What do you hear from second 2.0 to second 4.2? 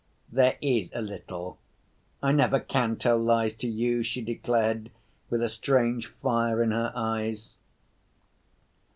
I never can tell lies to you," she